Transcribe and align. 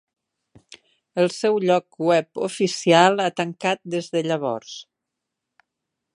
El 1.23 1.29
seu 1.35 1.59
lloc 1.71 1.99
web 2.07 2.41
oficial 2.47 3.23
ha 3.27 3.31
tancat 3.43 3.83
des 3.97 4.13
de 4.17 4.27
llavors. 4.31 4.77